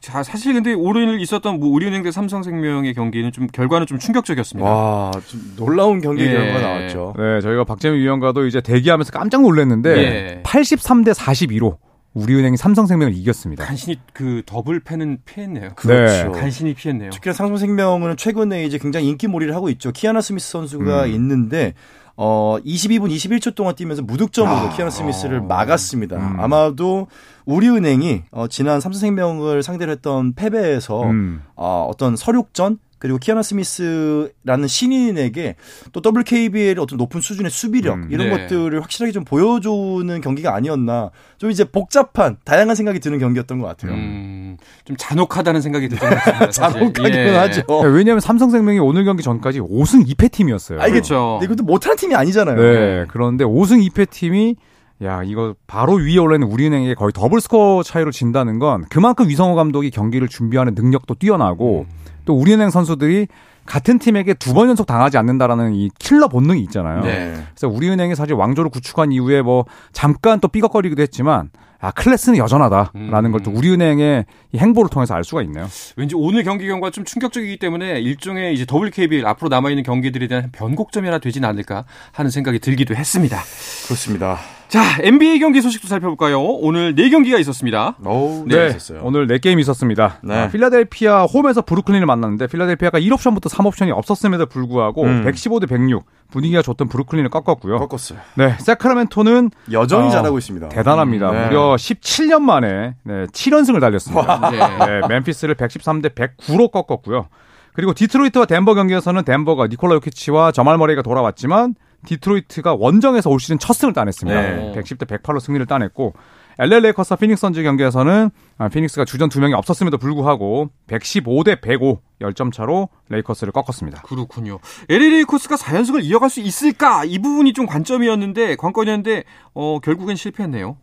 자, 0.00 0.22
사실 0.22 0.54
근데 0.54 0.72
오늘 0.72 1.20
있었던 1.20 1.60
뭐 1.60 1.68
우리은행 1.70 2.02
대 2.02 2.10
삼성생명의 2.10 2.94
경기는 2.94 3.30
좀 3.32 3.46
결과는 3.46 3.86
좀 3.86 3.98
충격적이었습니다. 3.98 4.68
와, 4.68 5.10
좀 5.26 5.40
놀라운 5.56 6.00
경기 6.00 6.24
예. 6.24 6.32
결과가 6.32 6.60
나왔죠. 6.60 7.14
네, 7.18 7.40
저희가 7.40 7.64
박재민 7.64 8.00
위원과도 8.00 8.46
이제 8.46 8.60
대기하면서 8.60 9.12
깜짝 9.12 9.42
놀랐는데 9.42 9.96
예. 9.96 10.42
83대 10.42 11.14
42로 11.14 11.76
우리은행이 12.14 12.56
삼성생명을 12.56 13.14
이겼습니다. 13.14 13.64
간신히 13.64 13.98
그 14.12 14.42
더블 14.44 14.80
패는 14.80 15.18
피했네요. 15.24 15.70
그렇죠. 15.76 16.32
간신히 16.32 16.74
피했네요. 16.74 17.10
특히나 17.10 17.32
상성생명은 17.32 18.16
최근에 18.16 18.64
이제 18.64 18.78
굉장히 18.78 19.08
인기몰이를 19.08 19.54
하고 19.54 19.68
있죠. 19.70 19.92
키아나 19.92 20.20
스미스 20.20 20.50
선수가 20.50 21.04
음. 21.04 21.10
있는데 21.10 21.74
어 22.16 22.58
22분 22.64 23.10
21초 23.10 23.54
동안 23.54 23.76
뛰면서 23.76 24.02
무득점으로 24.02 24.54
아. 24.54 24.68
키아나 24.70 24.90
스미스를 24.90 25.40
막았습니다. 25.40 26.16
음. 26.16 26.40
아마도 26.40 27.06
우리은행이 27.44 28.24
어 28.32 28.48
지난 28.48 28.80
삼성생명을 28.80 29.62
상대로 29.62 29.92
했던 29.92 30.34
패배에서 30.34 31.04
음. 31.04 31.42
어, 31.54 31.86
어떤 31.88 32.16
서륙전 32.16 32.78
그리고 33.00 33.18
키아나 33.18 33.42
스미스라는 33.42 34.68
신인에게 34.68 35.56
또 35.92 36.02
WKBL의 36.04 36.76
어떤 36.78 36.98
높은 36.98 37.20
수준의 37.20 37.50
수비력 37.50 37.94
음, 37.96 38.08
이런 38.10 38.28
네. 38.28 38.36
것들을 38.36 38.80
확실하게 38.82 39.10
좀 39.10 39.24
보여주는 39.24 40.20
경기가 40.20 40.54
아니었나 40.54 41.10
좀 41.38 41.50
이제 41.50 41.64
복잡한 41.64 42.36
다양한 42.44 42.76
생각이 42.76 43.00
드는 43.00 43.18
경기였던 43.18 43.58
것 43.58 43.66
같아요. 43.66 43.92
음, 43.92 44.58
좀 44.84 44.96
잔혹하다는 44.98 45.62
생각이 45.62 45.88
들었습니다. 45.88 46.50
잔혹하기는 46.52 47.36
하죠. 47.36 47.62
네, 47.66 47.88
왜냐하면 47.88 48.20
삼성생명이 48.20 48.78
오늘 48.78 49.06
경기 49.06 49.22
전까지 49.22 49.60
5승 49.60 50.06
2패 50.06 50.30
팀이었어요. 50.30 50.78
알겠죠. 50.78 51.38
근데 51.40 51.52
이것도 51.52 51.64
못하는 51.64 51.96
팀이 51.96 52.14
아니잖아요. 52.14 52.56
네, 52.56 53.06
그런데 53.08 53.44
5승 53.44 53.82
2패 53.88 54.10
팀이 54.10 54.56
야 55.02 55.22
이거 55.24 55.54
바로 55.66 55.94
위에 55.94 56.18
올라있는 56.18 56.46
우리은행에게 56.46 56.94
거의 56.94 57.12
더블 57.14 57.40
스코어 57.40 57.82
차이로 57.82 58.10
진다는 58.10 58.58
건 58.58 58.84
그만큼 58.90 59.28
위성호 59.28 59.54
감독이 59.54 59.90
경기를 59.90 60.28
준비하는 60.28 60.74
능력도 60.74 61.14
뛰어나고 61.14 61.86
또 62.30 62.36
우리은행 62.36 62.70
선수들이 62.70 63.26
같은 63.66 63.98
팀에게 63.98 64.34
두 64.34 64.54
번 64.54 64.68
연속 64.68 64.86
당하지 64.86 65.18
않는다라는 65.18 65.74
이 65.74 65.90
킬러 65.98 66.28
본능이 66.28 66.62
있잖아요. 66.62 67.02
네. 67.02 67.34
그래서 67.54 67.68
우리은행이 67.68 68.14
사실 68.14 68.34
왕조를 68.34 68.70
구축한 68.70 69.10
이후에 69.10 69.42
뭐 69.42 69.64
잠깐 69.92 70.38
또 70.38 70.46
삐걱거리기도 70.48 71.02
했지만 71.02 71.50
아 71.80 71.90
클래스는 71.90 72.38
여전하다라는 72.38 73.24
음. 73.24 73.32
걸 73.32 73.42
또 73.42 73.50
우리은행의 73.50 74.26
이 74.52 74.58
행보를 74.58 74.90
통해서 74.90 75.14
알 75.14 75.24
수가 75.24 75.42
있네요. 75.42 75.66
왠지 75.96 76.14
오늘 76.14 76.44
경기 76.44 76.68
경과가 76.68 76.90
좀 76.90 77.04
충격적이기 77.04 77.58
때문에 77.58 78.00
일종의 78.00 78.54
이제 78.54 78.64
WKBL 78.70 79.26
앞으로 79.26 79.48
남아 79.48 79.70
있는 79.70 79.82
경기들에 79.82 80.28
대한 80.28 80.50
변곡점이 80.52 81.06
하나 81.08 81.18
되진 81.18 81.44
않을까 81.44 81.84
하는 82.12 82.30
생각이 82.30 82.58
들기도 82.60 82.94
했습니다. 82.94 83.38
그렇습니다. 83.86 84.38
자, 84.70 85.02
NBA 85.02 85.40
경기 85.40 85.60
소식도 85.60 85.88
살펴볼까요? 85.88 86.40
오늘 86.40 86.94
4경기가 86.94 87.40
있었습니다. 87.40 87.96
어우, 88.04 88.44
네, 88.46 88.68
있었어요. 88.68 89.00
오늘 89.02 89.26
4게임 89.26 89.58
있었습니다. 89.58 90.18
네. 90.22 90.32
아, 90.32 90.48
필라델피아 90.48 91.24
홈에서 91.24 91.60
브루클린을 91.62 92.06
만났는데 92.06 92.46
필라델피아가 92.46 93.00
1옵션부터 93.00 93.50
3옵션이 93.50 93.90
없었음에도 93.92 94.46
불구하고 94.46 95.02
음. 95.02 95.24
115대 95.26 95.68
106 95.68 96.06
분위기가 96.30 96.62
좋던 96.62 96.86
브루클린을 96.86 97.30
꺾었고요. 97.30 97.80
꺾었어요. 97.80 98.20
네, 98.36 98.54
세크라멘토는 98.60 99.50
여전히 99.72 100.06
어, 100.06 100.10
잘하고 100.10 100.38
있습니다. 100.38 100.68
대단합니다. 100.68 101.30
음, 101.30 101.34
네. 101.34 101.46
무려 101.46 101.74
17년 101.74 102.42
만에 102.42 102.94
네, 103.02 103.26
7연승을 103.26 103.80
달렸습니다. 103.80 104.50
네. 104.52 104.58
네, 105.00 105.08
멤피스를 105.08 105.56
113대 105.56 106.14
109로 106.14 106.70
꺾었고요. 106.70 107.26
그리고 107.72 107.92
디트로이트와 107.92 108.46
덴버 108.46 108.74
경기에서는 108.74 109.24
덴버가 109.24 109.66
니콜라 109.66 109.94
요키치와 109.96 110.52
자말 110.52 110.78
머레이가 110.78 111.02
돌아왔지만 111.02 111.74
디트로이트가 112.06 112.74
원정에서 112.74 113.30
올 113.30 113.40
시즌 113.40 113.58
첫 113.58 113.74
승을 113.74 113.92
따냈습니다. 113.92 114.40
네. 114.40 114.72
110대 114.74 115.06
108로 115.06 115.40
승리를 115.40 115.64
따냈고 115.66 116.14
LA 116.58 116.80
레이커스와 116.80 117.16
피닉스 117.16 117.40
선즈 117.40 117.62
경기에서는 117.62 118.30
아, 118.58 118.68
피닉스가 118.68 119.04
주전 119.04 119.28
두 119.28 119.40
명이 119.40 119.54
없었음에도 119.54 119.98
불구하고 119.98 120.70
115대 120.88 121.60
105 121.60 122.00
10점 122.20 122.52
차로 122.52 122.90
레이커스를 123.08 123.52
꺾었습니다. 123.52 124.02
그렇군요. 124.02 124.58
LA 124.88 125.10
레이커스가 125.10 125.56
4연승을 125.56 126.04
이어갈 126.04 126.28
수 126.28 126.40
있을까? 126.40 127.04
이 127.04 127.18
부분이 127.18 127.52
좀 127.54 127.66
관점이었는데 127.66 128.56
관건이었는데 128.56 129.24
어, 129.54 129.78
결국엔 129.82 130.16
실패했네요. 130.16 130.76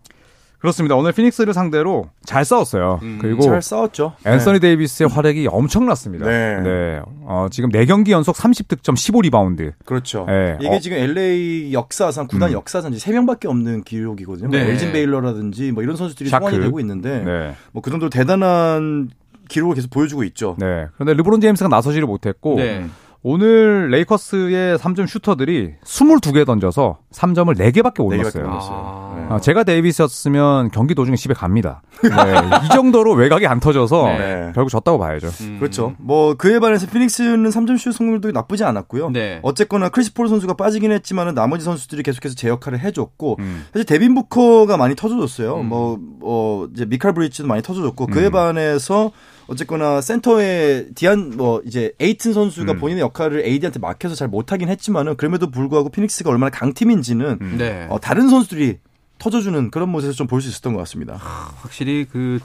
그렇습니다. 0.60 0.96
오늘 0.96 1.12
피닉스를 1.12 1.54
상대로 1.54 2.10
잘 2.26 2.44
싸웠어요. 2.44 3.00
음, 3.04 3.20
그리고 3.22 3.42
잘 3.42 3.62
싸웠죠. 3.62 4.14
앤서니 4.26 4.60
데이비스의 4.60 5.08
활약이 5.10 5.48
엄청났습니다. 5.52 6.26
네. 6.26 7.02
어, 7.22 7.48
지금 7.52 7.70
4경기 7.70 8.10
연속 8.10 8.36
30득점 8.36 8.96
15리바운드. 8.96 9.74
그렇죠. 9.86 10.26
네. 10.28 10.58
이게 10.60 10.70
어. 10.70 10.80
지금 10.80 10.98
LA 10.98 11.74
역사상 11.74 12.28
구단 12.28 12.50
음. 12.50 12.54
역사상 12.54 12.92
이제 12.92 13.12
3명밖에 13.12 13.46
없는 13.48 13.84
기록이거든요. 13.84 14.50
뭐 14.50 14.58
네. 14.58 14.72
엘진 14.72 14.92
베일러라든지 14.94 15.72
뭐 15.72 15.84
이런 15.84 15.96
선수들이 15.96 16.30
샤크. 16.30 16.46
소환이 16.50 16.60
되고 16.60 16.80
있는데 16.80 17.24
네. 17.24 17.56
뭐그 17.74 17.92
정도로 17.92 18.10
대단한 18.10 19.10
기록을 19.50 19.76
계속 19.76 19.92
보여주고 19.92 20.24
있죠. 20.26 20.56
네. 20.60 20.88
그런데 20.96 21.14
르브론 21.14 21.40
제임스가 21.40 21.70
나서지를 21.70 22.08
못했고 22.08 22.56
네. 22.56 22.86
오늘 23.30 23.90
레이커스의 23.90 24.78
3점 24.78 25.06
슈터들이 25.06 25.74
22개 25.84 26.46
던져서 26.46 27.00
3점을 27.12 27.54
4개밖에 27.58 28.02
못네 28.02 28.20
개밖에 28.20 28.40
넣었어요. 28.40 28.48
못 28.48 28.86
아. 28.86 29.16
네. 29.18 29.26
아, 29.30 29.42
제가 29.42 29.66
데이비스였으면 29.66 30.72
경기 30.72 30.96
도중에 30.96 31.18
집에 31.18 31.34
갑니다. 31.34 31.82
네, 32.04 32.10
이 32.64 32.70
정도로 32.70 33.12
외곽이 33.16 33.46
안 33.46 33.60
터져서 33.60 34.04
네. 34.18 34.52
결국 34.56 34.70
졌다고 34.70 34.98
봐야죠. 34.98 35.28
음. 35.42 35.58
그렇죠. 35.60 35.94
뭐 35.98 36.36
그에 36.36 36.60
반해서 36.60 36.88
피닉스는 36.88 37.50
3점 37.50 37.78
슛 37.78 37.92
성공률도 37.92 38.32
나쁘지 38.32 38.64
않았고요. 38.64 39.10
네. 39.10 39.40
어쨌거나 39.42 39.90
크리스 39.90 40.14
폴 40.14 40.30
선수가 40.30 40.54
빠지긴 40.54 40.94
했지만 40.94 41.36
나머지 41.36 41.66
선수들이 41.66 42.04
계속해서 42.04 42.34
제 42.36 42.48
역할을 42.48 42.80
해줬고 42.80 43.36
음. 43.40 43.66
사실 43.74 43.86
데빈 43.86 44.16
부커가 44.16 44.78
많이 44.78 44.96
터져줬어요. 44.96 45.58
음. 45.58 45.66
뭐, 45.68 46.00
어, 46.22 46.66
이제 46.74 46.86
미칼 46.86 47.14
브릿지도 47.14 47.46
많이 47.46 47.62
터져줬고 47.62 48.08
그에 48.08 48.28
음. 48.28 48.32
반해서 48.32 49.12
어쨌거나 49.48 50.02
센터에 50.02 50.88
디안드레 50.96 51.38
뭐 51.38 51.62
이제 51.66 51.94
에이튼 52.00 52.34
선수가 52.34 52.74
음. 52.74 52.80
본인의 52.80 53.02
역할을 53.02 53.46
AD한테 53.46 53.80
맡겨서 53.80 54.16
잘 54.16 54.28
못하긴 54.28 54.70
했지만은 54.70 55.16
그럼에도 55.16 55.50
불구하고 55.50 55.90
피닉스가 55.90 56.30
얼마나 56.30 56.50
강팀인지는 56.50 57.38
음. 57.42 57.56
네. 57.58 57.88
어, 57.90 58.00
다른 58.00 58.30
선수들이 58.30 58.80
터져주는 59.20 59.72
그런 59.72 59.90
모습에서 59.90 60.16
좀 60.16 60.28
볼 60.28 60.42
수 60.42 60.50
있었던 60.50 60.74
것 60.74 60.80
같습니다. 60.80 61.16
확실히 61.62 62.06
그 62.12 62.40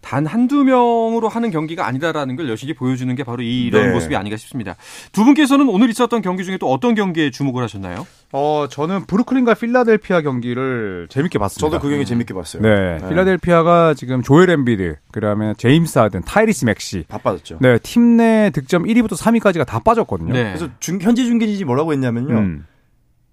단 0.00 0.26
한두 0.26 0.64
명으로 0.64 1.28
하는 1.28 1.50
경기가 1.50 1.86
아니다라는 1.86 2.36
걸 2.36 2.48
여실히 2.48 2.74
보여주는 2.74 3.12
게 3.14 3.24
바로 3.24 3.42
이런 3.42 3.86
네. 3.88 3.92
모습이 3.92 4.14
아닌가 4.16 4.36
싶습니다. 4.36 4.76
두 5.12 5.24
분께서는 5.24 5.68
오늘 5.68 5.90
있었던 5.90 6.22
경기 6.22 6.44
중에 6.44 6.56
또 6.58 6.70
어떤 6.70 6.94
경기에 6.94 7.30
주목을 7.30 7.62
하셨나요? 7.62 8.06
어, 8.32 8.66
저는 8.70 9.06
브루클린과 9.06 9.54
필라델피아 9.54 10.20
경기를 10.22 11.06
재밌게 11.10 11.38
봤습니다. 11.38 11.66
저도 11.66 11.82
그 11.82 11.90
경기 11.90 12.04
재밌게 12.06 12.34
봤어요. 12.34 12.62
네, 12.62 12.98
네. 13.00 13.08
필라델피아가 13.08 13.94
지금 13.94 14.22
조엘 14.22 14.50
엠비드, 14.50 14.96
그다음에 15.12 15.54
제임스 15.58 15.98
하든, 15.98 16.22
타이리스 16.22 16.64
맥시. 16.64 17.04
바빠졌죠. 17.08 17.58
네, 17.60 17.78
팀 17.78 18.16
내 18.18 18.50
득점 18.52 18.84
1위부터 18.84 19.16
3위까지가 19.16 19.64
다 19.66 19.78
빠졌거든요. 19.78 20.32
네. 20.32 20.42
그래서 20.44 20.68
중, 20.80 20.98
현재 21.00 21.24
중계진이 21.24 21.64
뭐라고 21.64 21.92
했냐면요. 21.92 22.34
음. 22.34 22.66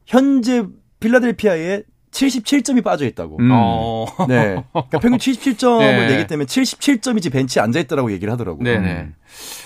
현재 0.06 0.64
필라델피아에 1.00 1.84
77점이 2.16 2.84
빠져 2.84 3.06
있다고. 3.06 3.38
음. 3.40 3.50
어. 3.52 4.06
네. 4.28 4.64
그러니까 4.72 5.00
평균 5.00 5.18
77점을 5.18 5.80
네. 5.80 6.08
내기 6.08 6.28
때문에 6.28 6.46
77점이지 6.46 7.32
벤치에 7.32 7.62
앉아 7.62 7.80
있다라고 7.82 8.12
얘기를 8.12 8.32
하더라고요. 8.32 8.64
네네. 8.64 8.92
음. 8.92 9.16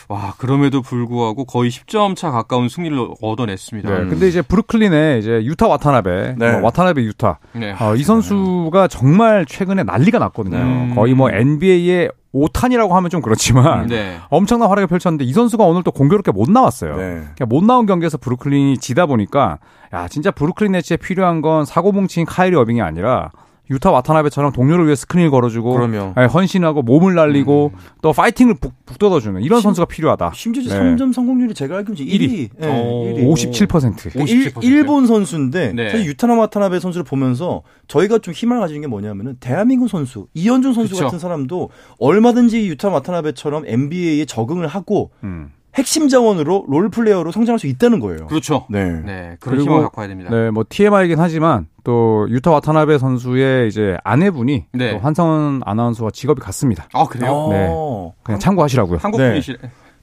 와, 0.07 0.33
그럼에도 0.37 0.81
불구하고 0.81 1.45
거의 1.45 1.69
10점 1.69 2.15
차 2.15 2.31
가까운 2.31 2.69
승리를 2.69 2.97
얻어냈습니다. 3.21 3.89
네, 3.89 4.09
근데 4.09 4.27
이제 4.27 4.41
브루클린에 4.41 5.19
이제 5.19 5.43
유타 5.43 5.67
와타나베, 5.67 6.35
네. 6.37 6.47
어, 6.47 6.61
와타나베 6.63 7.03
유타. 7.03 7.39
네. 7.53 7.75
어, 7.79 7.95
이 7.95 8.03
선수가 8.03 8.87
정말 8.87 9.45
최근에 9.45 9.83
난리가 9.83 10.17
났거든요. 10.17 10.57
음. 10.57 10.95
거의 10.95 11.13
뭐 11.13 11.29
NBA의 11.29 12.09
5탄이라고 12.33 12.89
하면 12.89 13.09
좀 13.09 13.21
그렇지만 13.21 13.87
네. 13.87 14.17
엄청난 14.29 14.69
활약을 14.69 14.87
펼쳤는데 14.87 15.25
이 15.25 15.33
선수가 15.33 15.63
오늘 15.63 15.83
또 15.83 15.91
공교롭게 15.91 16.31
못 16.31 16.49
나왔어요. 16.49 16.95
네. 16.97 17.13
그러니까 17.15 17.45
못 17.45 17.63
나온 17.63 17.85
경기에서 17.85 18.17
브루클린이 18.17 18.77
지다 18.77 19.05
보니까 19.07 19.59
야 19.93 20.07
진짜 20.07 20.31
브루클린 20.31 20.73
네츠에 20.73 20.97
필요한 20.97 21.41
건 21.41 21.65
사고 21.65 21.91
뭉친 21.91 22.25
카이리 22.25 22.55
어빙이 22.55 22.81
아니라 22.81 23.31
유타 23.69 23.91
와타나베처럼 23.91 24.51
동료를 24.51 24.85
위해 24.85 24.95
스크린을 24.95 25.29
걸어주고 25.29 25.71
그럼요. 25.73 26.13
예, 26.17 26.25
헌신하고 26.25 26.81
몸을 26.81 27.13
날리고 27.15 27.71
또 28.01 28.13
파이팅을 28.13 28.55
북, 28.55 28.73
북돋아주는 28.85 29.41
이런 29.43 29.61
선수가 29.61 29.85
필요하다. 29.85 30.31
심지어 30.33 30.63
네. 30.63 30.69
3점 30.69 31.13
성공률이 31.13 31.53
제가 31.53 31.77
알기로는 31.77 32.03
1위. 32.03 32.19
1위. 32.19 32.49
네, 32.57 32.67
오. 32.67 33.13
1위. 33.15 33.67
57%. 33.67 34.11
그러니까 34.11 34.33
일, 34.33 34.51
57%. 34.53 34.63
일본 34.63 35.05
선수인데 35.05 35.73
네. 35.73 35.89
사실 35.91 36.07
유타나 36.07 36.33
와타나베 36.35 36.79
선수를 36.79 37.03
보면서 37.03 37.61
저희가 37.87 38.17
좀 38.19 38.33
희망을 38.33 38.61
가지는 38.61 38.81
게 38.81 38.87
뭐냐면은 38.87 39.37
대한민국 39.39 39.87
선수 39.87 40.27
이현중 40.33 40.73
선수 40.73 40.93
그쵸. 40.93 41.05
같은 41.05 41.19
사람도 41.19 41.69
얼마든지 41.99 42.67
유타나 42.67 42.95
와타나베처럼 42.95 43.65
NBA에 43.67 44.25
적응을 44.25 44.67
하고 44.67 45.11
음. 45.23 45.51
핵심 45.75 46.07
자원으로 46.09 46.65
롤 46.67 46.89
플레이어로 46.89 47.31
성장할 47.31 47.59
수 47.59 47.67
있다는 47.67 47.99
거예요. 47.99 48.25
그렇죠. 48.27 48.65
네. 48.69 48.85
네. 49.05 49.37
그런 49.39 49.55
그리고- 49.57 49.61
희망을 49.63 49.83
갖고 49.83 50.01
와야 50.01 50.07
됩니다. 50.07 50.29
네, 50.31 50.49
뭐 50.51 50.63
TMI이긴 50.67 51.19
하지만 51.19 51.67
또 51.83 52.27
유타 52.29 52.51
와타나베 52.51 52.97
선수의 52.97 53.67
이제 53.67 53.97
아내분이 54.03 54.65
네. 54.73 54.91
또 54.93 54.99
한성은 54.99 55.61
아나운서와 55.65 56.11
직업이 56.11 56.41
같습니다. 56.41 56.87
아, 56.93 57.05
그래요? 57.05 57.31
어. 57.33 58.13
그냥 58.23 58.39
참고하시라고요. 58.39 58.97
한국 59.01 59.19
네. 59.21 59.29
분이시 59.29 59.57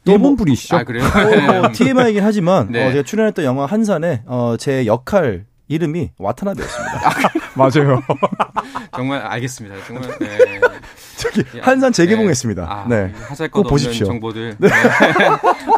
일본 0.08 0.37
분이시죠? 0.37 0.76
아, 0.76 0.85
그래요? 0.85 1.02
어, 1.64 1.73
TMI이긴 1.73 2.23
하지만 2.23 2.70
네. 2.70 2.87
어, 2.87 2.92
제가 2.92 3.02
출연했던 3.02 3.44
영화 3.44 3.66
한산에 3.66 4.23
어, 4.26 4.54
제 4.58 4.87
역할 4.87 5.46
이름이 5.68 6.11
와타나베였습니다. 6.18 7.00
맞아요. 7.54 8.02
정말 8.94 9.20
알겠습니다. 9.20 9.76
정말 9.87 10.18
네. 10.18 10.38
저기 11.16 11.40
야, 11.58 11.62
한산 11.62 11.92
네. 11.92 11.96
재개봉했습니다. 11.96 12.62
아, 12.68 12.87
네. 12.88 13.12
하살 13.28 13.49
꼭것 13.49 13.73
없는. 13.73 13.92
정보들 13.92 14.56
네. 14.58 14.68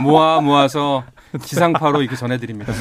모아 0.02 0.40
모아서 0.40 1.04
지상파로 1.42 2.00
이렇게 2.02 2.16
전해드립니다. 2.16 2.73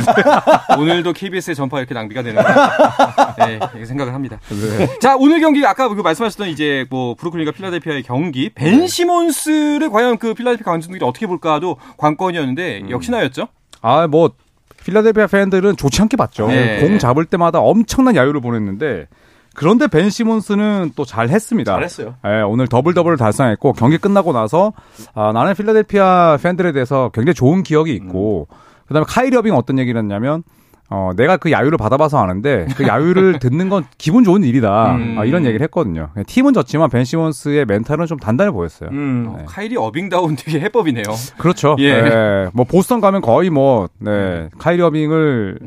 오늘도 0.78 1.14
KBS의 1.14 1.56
전파 1.56 1.80
이렇게 1.80 1.94
낭비가 1.94 2.24
되는가? 2.24 3.36
네, 3.46 3.56
이렇게 3.56 3.86
생각을 3.86 4.14
합니다. 4.14 4.40
네. 4.50 5.00
자, 5.00 5.16
오늘 5.18 5.42
경기 5.42 5.66
아까 5.66 5.90
그 5.90 6.02
말씀하셨던 6.02 6.48
이제 6.48 6.86
뭐 6.90 7.14
브루클린과 7.16 7.52
필라델피아의 7.52 8.04
경기 8.04 8.50
벤 8.50 8.88
시몬스를 8.88 9.90
과연 9.90 10.18
그 10.18 10.34
필라델피아 10.34 10.72
관중들이 10.72 11.04
어떻게 11.04 11.28
볼까도 11.28 11.78
관건이었는데 11.98 12.90
역시나였죠. 12.90 13.50
아, 13.82 14.08
뭐 14.08 14.32
필라델피아 14.88 15.28
팬들은 15.28 15.76
좋지 15.76 16.02
않게 16.02 16.16
봤죠. 16.16 16.48
네. 16.48 16.80
공 16.80 16.98
잡을 16.98 17.26
때마다 17.26 17.60
엄청난 17.60 18.16
야유를 18.16 18.40
보냈는데 18.40 19.08
그런데 19.54 19.88
벤 19.88 20.10
시몬스는 20.10 20.92
또 20.96 21.04
잘했습니다. 21.04 21.74
잘했어요. 21.74 22.16
예, 22.26 22.42
오늘 22.42 22.68
더블 22.68 22.94
더블을 22.94 23.18
달성했고 23.18 23.74
경기 23.74 23.98
끝나고 23.98 24.32
나서 24.32 24.72
아, 25.14 25.34
나는 25.34 25.56
필라델피아 25.56 26.38
팬들에 26.42 26.72
대해서 26.72 27.12
굉장히 27.14 27.34
좋은 27.34 27.64
기억이 27.64 27.94
있고 27.96 28.48
그다음에 28.88 29.06
카이리 29.08 29.36
어빙 29.36 29.56
어떤 29.56 29.78
얘기를 29.78 30.00
했냐면 30.00 30.44
어, 30.90 31.12
내가 31.18 31.36
그 31.36 31.52
야유를 31.52 31.78
받아봐서 31.78 32.18
아는데 32.18 32.66
그 32.78 32.88
야유를 32.88 33.40
듣는 33.40 33.68
건 33.70 33.84
기분 33.98 34.24
좋은 34.24 34.44
일이다. 34.44 34.96
음. 34.96 35.16
아, 35.20 35.26
이런 35.26 35.44
얘기를 35.46 35.62
했거든요. 35.66 36.10
팀은 36.28 36.54
졌지만 36.54 36.90
벤 36.90 37.04
시몬스의 37.04 37.66
멘탈은 37.66 38.06
좀 38.06 38.18
단단해 38.18 38.52
보였어요. 38.52 38.90
음. 38.92 39.26
어, 39.28 39.44
카이리 39.46 39.76
어빙다운 39.76 40.36
되게 40.38 40.62
해법이네요. 40.62 41.04
그렇죠. 41.38 41.76
예. 41.80 41.86
예. 41.90 42.48
뭐 42.54 42.64
보스턴 42.66 43.02
가면 43.02 43.22
거의 43.22 43.50
뭐 43.50 43.88
네, 44.00 44.48
카이리 44.58 44.82
어빙을 44.82 45.60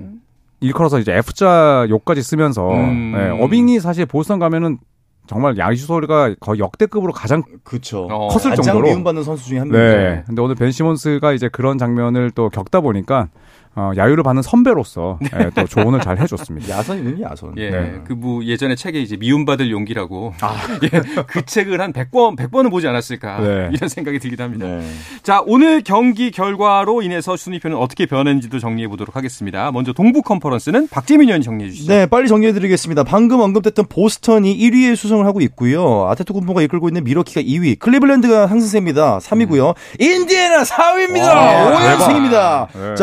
일컬어서 0.61 0.99
이제 0.99 1.13
F자 1.13 1.87
욕까지 1.89 2.23
쓰면서 2.23 2.71
음. 2.71 3.15
예, 3.17 3.43
어빙이 3.43 3.81
사실 3.81 4.07
보스턴 4.07 4.39
가면은 4.39 4.79
정말 5.27 5.57
야유 5.59 5.77
소리가 5.77 6.35
거의 6.41 6.59
역대급으로 6.61 7.13
가장 7.13 7.43
그쵸. 7.63 8.09
어. 8.11 8.29
컸을 8.29 8.51
가장 8.57 8.65
정도로. 8.65 8.89
미움받는 8.89 9.23
선수 9.23 9.47
중에 9.47 9.59
한 9.61 9.69
명이죠. 9.69 9.97
네. 9.97 10.23
근데 10.27 10.43
오늘 10.43 10.55
벤 10.57 10.73
시몬스가 10.73 11.33
이제 11.35 11.49
그런 11.49 11.79
장면을 11.79 12.31
또 12.33 12.49
겪다 12.49 12.81
보니까 12.81 13.29
어, 13.77 13.93
야유를 13.97 14.25
받는 14.25 14.43
선배로서 14.43 15.21
예, 15.39 15.51
또 15.55 15.65
조언을 15.65 16.01
잘 16.01 16.19
해줬습니다. 16.19 16.77
야선이는 16.79 17.21
야선. 17.21 17.55
예, 17.57 17.71
네. 17.71 18.01
그뭐 18.05 18.45
예전에 18.45 18.75
책에 18.75 19.01
이제 19.01 19.17
미움받을 19.17 19.71
용기라고 19.71 20.35
아. 20.41 20.57
예, 20.83 20.89
그 21.27 21.45
책을 21.45 21.81
한 21.81 21.93
100번 21.93 22.37
100번은 22.37 22.71
보지 22.71 22.89
않았을까 22.89 23.41
네. 23.41 23.71
이런 23.73 23.89
생각이 23.89 24.19
들기도 24.19 24.43
합니다. 24.43 24.67
네. 24.67 24.85
자, 25.23 25.43
오늘 25.47 25.83
경기 25.83 26.33
결과로 26.33 27.03
인해서 27.03 27.37
순위표는 27.37 27.77
어떻게 27.77 28.07
변했는지도 28.07 28.59
정리해 28.59 28.89
보도록 28.89 29.15
하겠습니다. 29.15 29.71
먼저 29.71 29.93
동부 29.93 30.23
컨퍼런스는 30.23 30.89
박재민 30.89 31.29
의원이 31.29 31.45
정리해 31.45 31.71
주시죠. 31.71 31.93
네, 31.93 32.07
빨리 32.07 32.27
정리해 32.27 32.53
드리겠습니다. 32.53 33.05
방금 33.05 33.41
언급됐던 33.41 33.87
보스턴이 33.89 34.59
1위에 34.59 34.97
수성을 34.97 35.25
하고 35.25 35.41
있고요. 35.43 36.09
아테토군포가 36.11 36.63
이끌고 36.63 36.89
있는 36.89 37.05
미러키가 37.05 37.43
2위, 37.43 37.79
클리블랜드가 37.79 38.49
상승세입니다. 38.49 39.19
3위고요. 39.19 39.75
인디애나 40.01 40.65
4위입니다. 40.65 41.29
와, 41.29 41.71
5연승입니다. 41.71 42.31
대박. 42.31 42.69
네. 42.75 42.95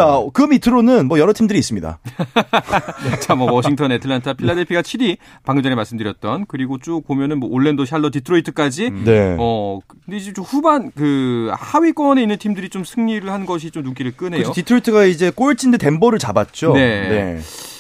밑으로는 0.58 1.08
뭐 1.08 1.20
여러 1.20 1.34
팀들이 1.34 1.60
있습니다. 1.60 2.00
자, 3.22 3.36
뭐 3.36 3.52
워싱턴, 3.52 3.92
애틀란타, 3.92 4.34
필라델피가 4.34 4.82
7위 4.82 5.18
방금 5.44 5.64
전에 5.64 5.76
말씀드렸던 5.76 6.46
그리고 6.48 6.78
쭉 6.80 7.04
보면은 7.06 7.40
뭐 7.40 7.50
올랜도, 7.50 7.86
샬럿, 7.86 8.12
디트로이트까지 8.14 8.92
네. 9.06 9.36
어 9.40 9.80
근데 9.88 10.18
이제 10.18 10.34
좀 10.34 10.44
후반 10.44 10.92
그 10.96 11.52
하위권에 11.54 12.22
있는 12.22 12.38
팀들이 12.38 12.70
좀 12.70 12.84
승리를 12.84 13.30
한 13.30 13.46
것이 13.46 13.72
좀 13.72 13.84
눈길을 13.84 14.18
끄네요. 14.18 14.40
그래서 14.40 14.54
디트로이트가 14.54 15.06
이제 15.06 15.32
꼴찌인데 15.32 15.78
덴버를 15.78 16.20
잡았죠. 16.20 16.74
네. 16.74 17.40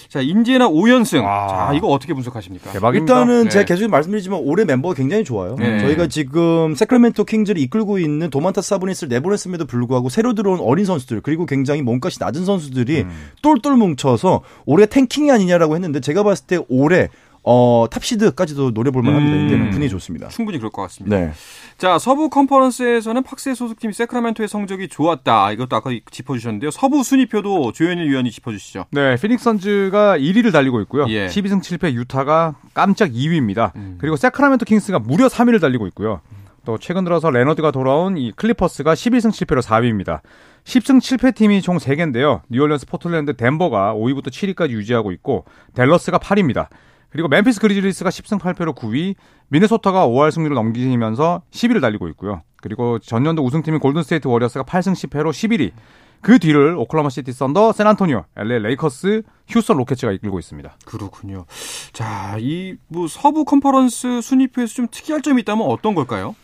자, 0.10 0.22
인디애나 0.22 0.70
5연승. 0.70 1.24
와. 1.24 1.48
자, 1.48 1.74
이거 1.74 1.88
어떻게 1.88 2.14
분석하십니까? 2.14 2.72
대박입니다. 2.72 3.14
일단은 3.14 3.44
네. 3.46 3.50
제가 3.50 3.66
계속 3.66 3.90
말씀드리지만 3.90 4.40
올해 4.44 4.66
멤버가 4.66 4.94
굉장히 4.96 5.24
좋아요. 5.24 5.56
네. 5.60 5.80
저희가 5.80 6.08
지금 6.08 6.76
새크라멘토 6.76 7.26
킹즈를 7.26 7.62
이끌고 7.62 8.00
있는 8.00 8.30
도만타스 8.30 8.62
사보니스를 8.62 9.10
내보냈음에도 9.10 9.66
불구하고 9.66 10.10
새로 10.10 10.34
들어온 10.34 10.60
어린 10.60 10.86
선수들 10.86 11.22
그리고 11.22 11.46
굉장히 11.46 11.82
몸값이 11.82 12.18
낮은 12.20 12.46
선수들이 12.46 13.02
음. 13.02 13.10
똘똘 13.42 13.76
뭉쳐서 13.76 14.42
올해 14.66 14.86
탱킹이 14.86 15.32
아니냐라고 15.32 15.76
했는데 15.76 16.00
제가 16.00 16.24
봤을 16.24 16.46
때 16.48 16.60
올해 16.70 17.10
어, 17.50 17.86
탑시드까지도 17.90 18.72
노려볼 18.72 19.04
만합니다. 19.04 19.38
음. 19.38 19.46
이때는 19.46 19.70
분위기 19.70 19.90
좋습니다. 19.90 20.28
충분히 20.28 20.58
그럴 20.58 20.70
것 20.70 20.82
같습니다. 20.84 21.18
네. 21.18 21.32
자, 21.78 22.00
서부 22.00 22.30
컨퍼런스에서는 22.30 23.22
팍스의 23.22 23.56
소속팀 23.56 23.92
새크라멘토의 23.92 24.48
성적이 24.48 24.88
좋았다. 24.88 25.52
이것도 25.52 25.76
아까 25.76 25.92
짚어주셨는데요. 26.10 26.72
서부 26.72 27.04
순위표도 27.04 27.72
조현일 27.74 28.10
위원이 28.10 28.32
짚어주시죠. 28.32 28.86
네, 28.90 29.16
피닉스 29.16 29.44
선즈가 29.44 30.18
1위를 30.18 30.52
달리고 30.52 30.82
있고요. 30.82 31.06
예. 31.10 31.28
12승 31.28 31.62
7패 31.62 31.94
유타가 31.94 32.56
깜짝 32.74 33.12
2위입니다. 33.12 33.76
음. 33.76 33.98
그리고 34.02 34.16
새크라멘토 34.16 34.66
킹스가 34.66 34.98
무려 35.00 35.28
3위를 35.28 35.62
달리고 35.62 35.86
있고요. 35.88 36.22
또 36.66 36.80
최근 36.80 37.04
들어서 37.04 37.30
레너드가 37.30 37.70
돌아온 37.70 38.18
이 38.18 38.32
클리퍼스가 38.32 38.96
11승 38.96 39.30
7패로 39.30 39.62
4위입니다. 39.62 40.22
10승 40.64 40.98
7패 41.00 41.36
팀이 41.36 41.62
총 41.62 41.78
3개인데요. 41.78 42.42
뉴올리언스, 42.50 42.88
포틀랜드, 42.88 43.38
덴버가 43.38 43.94
5위부터 43.94 44.30
7위까지 44.30 44.72
유지하고 44.72 45.12
있고 45.12 45.46
댈러스가 45.76 46.18
8위입니다. 46.18 46.68
그리고 47.10 47.28
멤피스 47.28 47.60
그리즐리스가 47.60 48.10
10승 48.10 48.40
8패로 48.40 48.76
9위, 48.76 49.16
미네소타가 49.50 50.08
5할 50.08 50.32
승리를 50.32 50.54
넘기면서 50.54 51.42
10위를 51.52 51.82
달리고 51.82 52.08
있고요. 52.10 52.42
그리고 52.62 53.00
전년도 53.00 53.44
우승팀인 53.44 53.80
골든스테이트 53.80 54.28
워리어스가 54.28 54.64
8승 54.66 54.94
10패로 54.94 55.30
11위. 55.30 55.72
그 56.20 56.40
뒤를 56.40 56.76
오클라호마시티 56.76 57.32
썬더, 57.32 57.74
샌안토니오, 57.74 58.26
LA 58.36 58.60
레이커스, 58.64 59.22
휴스턴 59.48 59.78
로켓츠가 59.78 60.12
이끌고 60.14 60.40
있습니다. 60.40 60.76
그렇군요. 60.86 61.46
자, 61.94 62.38
이 62.40 62.76
뭐 62.88 63.08
서부 63.08 63.46
컨퍼런스 63.46 64.22
순위표에서 64.22 64.74
좀 64.74 64.88
특이할 64.90 65.22
점이 65.22 65.42
있다면 65.44 65.66
어떤 65.68 65.94
걸까요? 65.94 66.36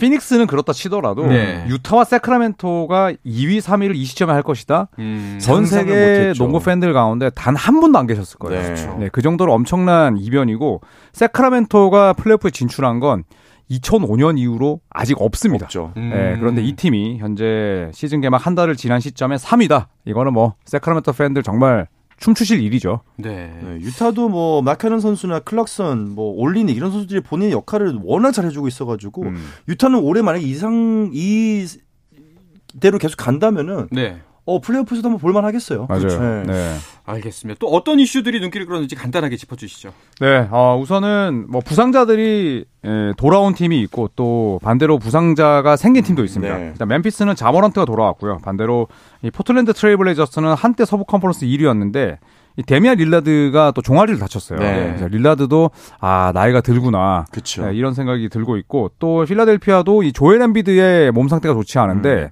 피닉스는 0.00 0.46
그렇다 0.46 0.72
치더라도 0.72 1.26
네. 1.26 1.64
유타와 1.68 2.04
새크라멘토가 2.04 3.12
2위, 3.26 3.60
3위를 3.60 3.94
이 3.94 4.04
시점에 4.04 4.32
할 4.32 4.42
것이다. 4.42 4.88
음, 4.98 5.38
전 5.40 5.66
세계. 5.66 6.32
농구 6.36 6.60
팬들 6.60 6.92
가운데 6.92 7.30
단 7.30 7.54
한 7.56 7.80
분도 7.80 7.98
안 7.98 8.06
계셨을 8.06 8.38
거예요. 8.38 8.60
네. 8.60 8.66
그렇죠. 8.66 8.96
네, 8.98 9.08
그 9.12 9.22
정도로 9.22 9.52
엄청난 9.52 10.16
이변이고 10.16 10.80
세크라멘토가 11.12 12.14
플레이오프에 12.14 12.50
진출한 12.50 13.00
건 13.00 13.24
2005년 13.70 14.38
이후로 14.38 14.80
아직 14.90 15.16
없습니다. 15.20 15.64
없죠. 15.66 15.92
음. 15.96 16.10
네, 16.12 16.36
그런데 16.38 16.62
이 16.62 16.72
팀이 16.74 17.18
현재 17.18 17.90
시즌 17.92 18.20
개막 18.20 18.44
한 18.46 18.54
달을 18.54 18.76
지난 18.76 19.00
시점에 19.00 19.36
3위다. 19.36 19.86
이거는 20.04 20.32
뭐 20.32 20.54
세크라멘토 20.66 21.12
팬들 21.12 21.42
정말 21.42 21.86
춤추실 22.22 22.62
일이죠. 22.62 23.00
네. 23.16 23.52
네, 23.62 23.78
유타도 23.80 24.28
뭐 24.28 24.62
마카는 24.62 25.00
선수나 25.00 25.40
클락선, 25.40 26.10
뭐 26.10 26.32
올리니 26.36 26.72
이런 26.72 26.92
선수들이 26.92 27.20
본인의 27.20 27.52
역할을 27.52 27.98
워낙 28.02 28.30
잘해주고 28.30 28.68
있어가지고 28.68 29.22
음. 29.22 29.48
유타는 29.68 29.98
올해 29.98 30.22
만약 30.22 30.38
에 30.38 30.42
이상 30.42 31.10
이 31.12 31.66
대로 32.78 32.98
계속 32.98 33.16
간다면은 33.16 33.88
네. 33.90 34.20
어 34.52 34.60
플레이오프에서도 34.60 35.08
한번 35.08 35.20
볼만 35.20 35.44
하겠어요. 35.44 35.86
맞아요. 35.88 36.08
네. 36.08 36.42
네. 36.46 36.76
알겠습니다. 37.04 37.58
또 37.58 37.68
어떤 37.68 37.98
이슈들이 37.98 38.40
눈길을 38.40 38.66
끌었는지 38.66 38.94
간단하게 38.94 39.36
짚어주시죠. 39.36 39.92
네, 40.20 40.46
어, 40.50 40.78
우선은 40.80 41.46
뭐 41.48 41.60
부상자들이 41.60 42.64
예, 42.84 43.12
돌아온 43.16 43.54
팀이 43.54 43.80
있고 43.82 44.10
또 44.14 44.60
반대로 44.62 44.98
부상자가 44.98 45.76
생긴 45.76 46.04
팀도 46.04 46.24
있습니다. 46.24 46.56
네. 46.56 46.66
일단 46.72 46.88
멤피스는 46.88 47.34
자 47.34 47.43
모란트가 47.43 47.86
돌아왔고요. 47.86 48.38
반대로 48.44 48.88
이 49.22 49.30
포틀랜드 49.30 49.72
트레일블레이저스는 49.72 50.54
한때 50.54 50.84
서부 50.84 51.04
컨퍼런스 51.04 51.46
1위였는데 51.46 52.18
이 52.56 52.62
데미안 52.62 52.98
릴라드가 52.98 53.70
또 53.70 53.80
종아리를 53.80 54.18
다쳤어요. 54.18 54.58
네. 54.58 54.88
그래서 54.88 55.08
릴라드도 55.08 55.70
아 56.00 56.32
나이가 56.34 56.60
들구나 56.60 57.24
그쵸. 57.30 57.66
네, 57.66 57.74
이런 57.74 57.94
생각이 57.94 58.28
들고 58.28 58.56
있고 58.58 58.90
또 58.98 59.24
필라델피아도 59.24 60.02
이 60.02 60.12
조엘 60.12 60.42
엠비드의 60.42 61.12
몸 61.12 61.28
상태가 61.28 61.54
좋지 61.54 61.78
않은데 61.78 62.30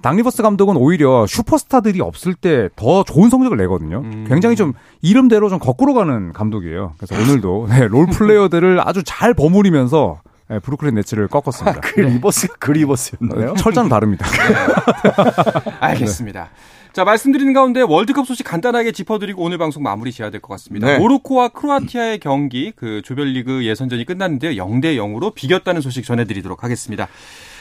닥 0.00 0.16
리버스 0.16 0.42
감독은 0.42 0.76
오히려 0.76 1.26
슈퍼스타들이 1.26 2.00
없을 2.00 2.34
때 2.34 2.68
더 2.76 3.02
좋은 3.02 3.30
성적을 3.30 3.56
내거든요. 3.56 3.98
음. 4.04 4.24
굉장히 4.28 4.54
좀 4.56 4.72
이름대로 5.02 5.48
좀 5.48 5.58
거꾸로 5.58 5.94
가는 5.94 6.32
감독이에요. 6.32 6.94
그래서 6.98 7.20
오늘도 7.20 7.66
네, 7.70 7.88
role 7.88 8.06
player들을 8.06 8.80
아주 8.86 9.02
잘 9.04 9.34
버무리면서 9.34 10.20
네, 10.48 10.58
브루클린 10.60 10.94
네츠를 10.94 11.28
꺾었습니다. 11.28 11.80
그 11.82 12.00
리버스가 12.00 12.54
그 12.58 12.70
리버스였나요? 12.72 13.54
철자는 13.54 13.90
다릅니다. 13.90 14.26
알겠습니다. 15.80 16.48
자, 16.98 17.04
말씀드리는 17.04 17.52
가운데 17.52 17.80
월드컵 17.80 18.26
소식 18.26 18.42
간단하게 18.42 18.90
짚어드리고 18.90 19.40
오늘 19.40 19.56
방송 19.56 19.84
마무리 19.84 20.10
지어야 20.10 20.30
될 20.30 20.40
것 20.40 20.48
같습니다. 20.54 20.88
네. 20.88 20.98
모로코와 20.98 21.50
크로아티아의 21.50 22.18
경기, 22.18 22.72
그 22.74 23.02
조별리그 23.04 23.64
예선전이 23.64 24.04
끝났는데요. 24.04 24.60
0대 24.64 24.96
0으로 24.96 25.32
비겼다는 25.32 25.80
소식 25.80 26.04
전해드리도록 26.04 26.64
하겠습니다. 26.64 27.06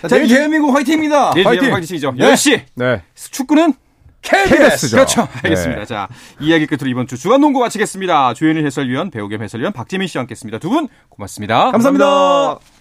자, 0.02 0.08
내일 0.08 0.28
대한민국 0.28 0.73
화이팅입니다. 0.73 1.36
네, 1.36 1.43
화이팅! 1.43 1.71
화이팅이죠. 1.71 2.13
네. 2.17 2.34
10시. 2.34 2.62
네. 2.73 3.04
축구는 3.13 3.76
KBS죠. 4.23 4.95
그렇죠. 4.95 5.28
알겠습니다. 5.43 5.82
네. 5.82 5.86
자, 5.86 6.08
이 6.41 6.47
이야기 6.47 6.65
끝으로 6.65 6.89
이번 6.89 7.06
주 7.06 7.15
주간 7.15 7.39
농구 7.39 7.60
마치겠습니다. 7.60 8.34
조현일 8.34 8.65
해설위원, 8.65 9.12
배우 9.12 9.28
겸 9.30 9.43
해설위원 9.43 9.71
박재민 9.71 10.08
씨와 10.08 10.21
함께했습니다. 10.23 10.58
두 10.58 10.71
분 10.71 10.88
고맙습니다. 11.10 11.69
감사합니다. 11.69 12.58